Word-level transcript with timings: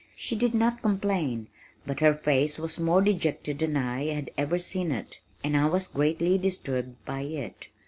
She 0.15 0.35
did 0.35 0.55
not 0.55 0.81
complain 0.81 1.45
but 1.85 1.99
her 1.99 2.15
face 2.15 2.57
was 2.57 2.79
more 2.79 3.03
dejected 3.03 3.59
than 3.59 3.77
I 3.77 4.05
had 4.05 4.31
ever 4.35 4.57
seen 4.57 4.91
it, 4.91 5.19
and 5.43 5.55
I 5.55 5.67
was 5.67 5.87
greatly 5.87 6.39
disturbed 6.39 6.95
by 7.05 7.21
it. 7.21 7.67